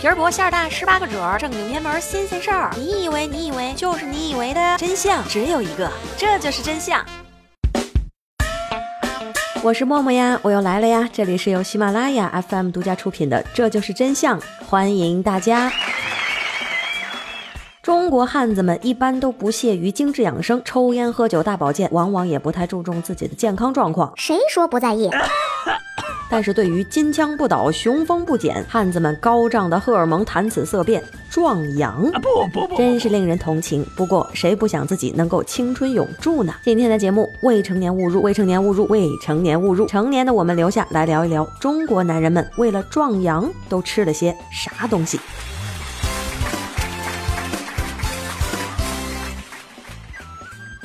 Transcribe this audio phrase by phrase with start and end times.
[0.00, 2.70] 皮儿薄馅儿大，十八个褶儿，正经偏门新鲜事儿。
[2.74, 7.04] 你以为你以为就是你以为的真相只有一个，这就是真相。
[9.62, 11.06] 我是默默呀，我又来了呀！
[11.12, 15.70] 这里是由喜马拉雅 FM 独家出品的《这就是真相》，欢迎大家。
[17.82, 24.12] 中国汉子们一般都不屑于精致养生，抽烟喝酒大保健，往往也不太注重自己的健康状况。
[24.16, 25.08] 谁说不在意？
[26.28, 33.82] 但是对于金枪不倒、雄风不减，汉子们高涨的荷尔蒙谈此色变，壮阳啊，不不不，真是令人同情。
[33.96, 36.52] 不过谁不想自己能够青春永驻呢？
[36.62, 39.86] 今天的节目，未成年误入，未成年误入，未成年误入。
[39.86, 45.18] 成年的我们留下来聊一聊，中国男人们为了壮阳都吃了些啥东西。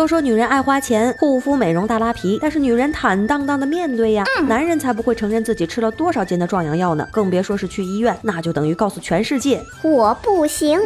[0.00, 10.80] 都说女人爱花钱，护肤美容大拉皮，但是女人坦荡荡的面对呀，男人才不会承认自己吃了多少斤的壮阳药呢，更别说是去医院，那就等于告诉全世界我不行。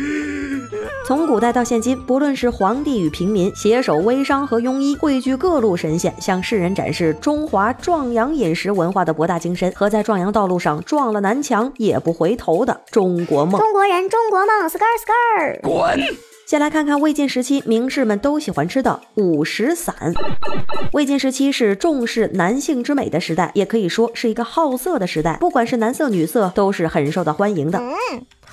[1.08, 13.58] 从古代到现今，不论是皇帝与平民，携手微商和庸医，汇聚各路神仙，向世人展示中华壮阳饮食文化的博大精深和在壮阳道路上撞了南墙也不回头的中国梦。
[13.58, 15.98] 中国人，中国梦，skr skr，滚！
[16.48, 19.94] 先来看看魏晋时期名士们都喜欢吃的五石散。
[20.94, 27.78] 魏晋时期是重视男性之美的时代，也可以说是一个好色的时代，不管是男色女色都是很受到欢迎的。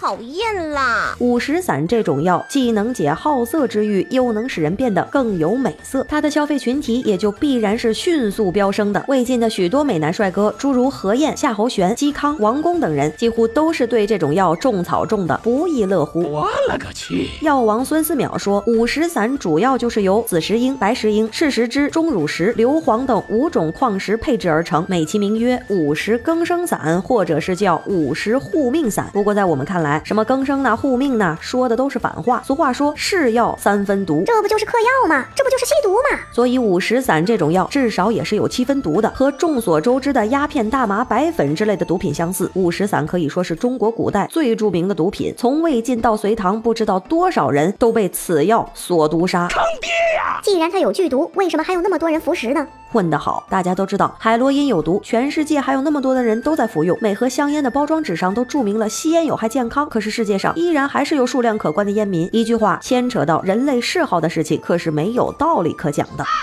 [0.05, 1.15] 讨厌啦！
[1.17, 9.03] 五石散这种药既能解好色之欲，又能使人变得更有美色，它的消费群体也就必然是迅速飙升的。
[9.07, 16.21] 魏晋的许多美男帅哥，诸如何晏、夏侯玄、嵇康、王公等人，几乎都是对这种药种草种的不亦乐乎。
[16.21, 17.27] 我勒个去！
[17.41, 29.09] 药王孙思邈说，五石散主要就是由紫石英、白石英、赤石脂、钟乳石、硫磺等五种矿石配制而成，美其名曰五石更生散，或者是叫五石护命散。
[29.11, 30.75] 不过在我们看来，来，什么更生呢？
[30.75, 31.37] 护命呢？
[31.39, 32.41] 说的都是反话。
[32.45, 35.25] 俗话说，是药三分毒，这不就是嗑药吗？
[35.33, 36.19] 这不就是吸毒吗？
[36.33, 42.51] 所以五石散这种药至少也是有七分毒的，和众所周知的鸦片、大麻、白粉之类的毒品相似。
[42.55, 49.47] 五石散可以说是中国古代最著名的毒品，从魏晋到隋唐，不知道多少人都被此药所毒杀。
[49.47, 50.41] 坑爹呀！
[50.43, 52.67] 既然它有剧毒，为什么还有那么多人服食呢？
[52.91, 56.97] 混得好，大家都知道海洛因有毒，全世界还有那么多的人都在服用。
[57.01, 62.29] 每盒香烟的包装纸上都注明了吸烟有害健康，可是世界上依然还是有数量可观的烟民。
[62.31, 66.23] 一句话，牵扯到人类嗜好的事情，可是没有道理可讲的。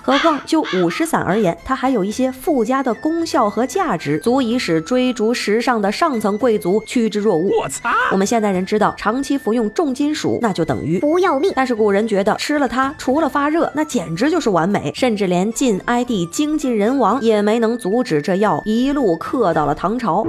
[0.00, 7.50] 何况就五石散而言，它还有一些附加的功效和价值，足以使追逐时尚的上层贵族趋之若鹜。
[7.60, 7.92] 我擦！
[8.10, 11.52] 我们现代人知道，长期服用重金属，那就等于不要命。
[11.54, 20.26] 但是古人觉得吃了它，除了发热，那简直就是完美，甚至连晋哀帝精尽人亡也没能阻止这药一路刻到了唐朝。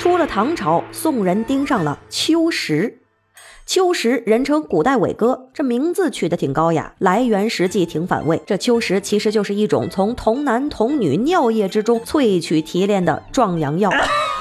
[0.00, 3.02] 出了唐朝，宋人盯上了秋实。
[3.66, 8.40] 秋实，人称古代伟哥，这名字取得挺高雅，来源实际挺反胃。
[8.46, 13.90] 这秋实其实就是一种从童男童女尿液之中萃取提炼的壮阳药。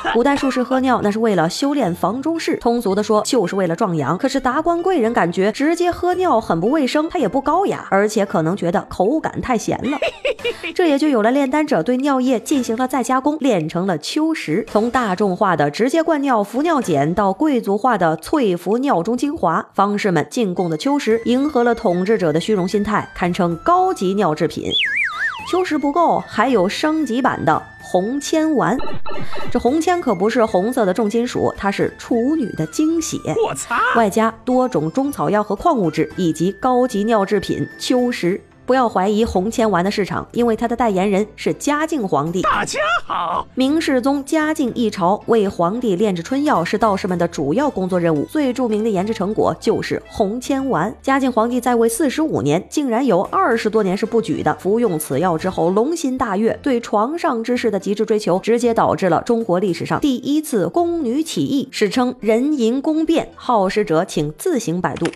[0.14, 4.18] 古代术士喝尿那是为了修炼房中事，通俗的说就是为了壮阳。
[4.18, 9.98] 可是达官贵人感觉直接喝尿很不卫生，他也不高雅，而且可能觉得口感太咸了。
[10.74, 14.66] 这也就有了炼丹者对尿液进行了再加工，炼成了秋实。
[14.70, 24.72] 从大众化的直接灌尿服尿碱到贵族化的萃服尿中精华，方士们进贡的秋实迎合了统治者的虚荣心态，堪称高级尿制品。
[25.48, 28.78] 秋实不够，还有升级版的红铅丸。
[29.52, 33.18] 这红铅可不是红色的重金属，它是处女的精血。
[33.48, 33.80] 我擦！
[33.96, 38.40] 外加多种中草药和矿物质，以及高级尿制品秋实。
[38.69, 42.44] 不要怀疑红铅丸的市场，因为它的代言人是嘉靖皇帝。
[42.44, 50.96] 大家好，明世宗嘉靖一朝为皇帝炼制春药是道士们的主要工作任务，最著名的研制成果就是红铅丸。
[51.02, 54.56] 嘉靖皇帝在位四十五年，竟然有二十多年是不举的。
[54.59, 63.31] 服用此药之后，龙心大悦，对床上之事的极致追求，直接导致了中国历史上第一次宫女起义，史称人淫宫变。
[63.36, 65.07] 好事者请自行百度。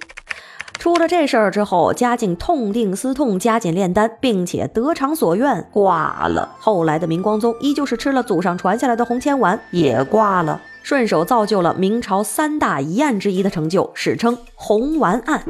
[0.83, 6.57] 出了这事儿之后，嘉靖痛定思痛，加紧炼丹，并且得偿所愿，挂了。
[6.59, 15.45] 后来的明光宗依旧是吃了祖上传下来的红铅丸，也挂了，顺手造就了明朝三大疑案之一的成就，史称红丸案。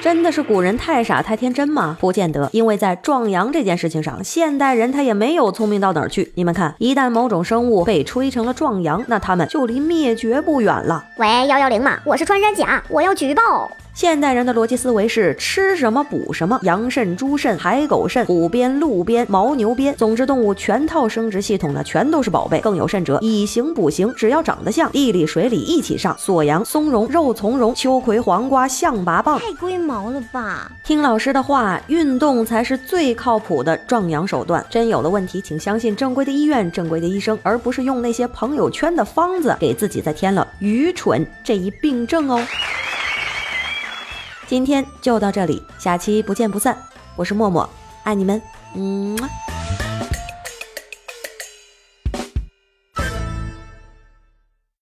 [0.00, 1.98] 真的是古人太傻太天真吗？
[2.00, 6.32] 不见得，因为在壮阳这件事情上，现代人他也没有聪明到哪儿去。
[6.36, 11.04] 你们看，一旦某种生物被吹成了壮阳，那他们就离灭绝不远了。
[11.18, 13.70] 喂，幺幺零吗，我是穿山甲，我要举报。
[13.94, 22.58] 现代人的逻辑思维是吃什么补什么，羊肾、猪肾、海狗肾、虎鞭、鹿鞭、牦牛鞭，总之动物全套生殖系统呢全都是宝贝。
[22.60, 26.16] 更有甚者，以形补形，只要长得像，地里水里一起上。
[26.18, 29.38] 锁阳、松茸、肉苁蓉、秋葵、黄瓜、象拔蚌。
[29.38, 30.72] 太龟毛了吧？
[30.82, 34.64] 听老师的话，运动才是最靠谱的壮阳手段。
[34.70, 42.42] 真有了问题，请相信正规的医院、正规的医生，而不是用那些朋友圈的方子给自己再添了愚蠢这一病症哦。
[44.52, 46.76] 今天就到这里，下期不见不散。
[47.16, 47.66] 我是默默，
[48.02, 48.42] 爱你们，
[48.74, 49.16] 嗯。